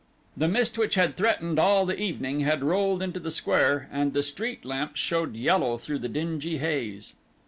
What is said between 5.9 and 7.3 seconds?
the dingy haze.